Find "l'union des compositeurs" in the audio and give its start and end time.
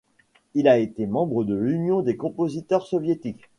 1.53-2.87